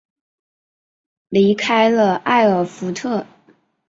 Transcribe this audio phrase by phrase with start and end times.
[1.29, 3.27] 离开了艾尔福特。